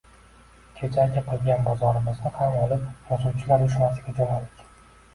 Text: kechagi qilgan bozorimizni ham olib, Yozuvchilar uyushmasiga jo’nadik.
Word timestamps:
kechagi 0.79 1.23
qilgan 1.27 1.61
bozorimizni 1.69 2.33
ham 2.41 2.59
olib, 2.65 2.91
Yozuvchilar 3.13 3.71
uyushmasiga 3.71 4.21
jo’nadik. 4.21 4.69